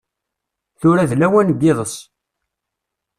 Tura 0.79 1.09
d 1.09 1.11
lawan 1.19 1.47
n 1.55 1.59
yiḍes. 1.63 1.95